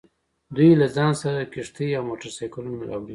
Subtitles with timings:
[0.55, 3.09] دوی له ځان سره کښتۍ او موټر سایکلونه راوړي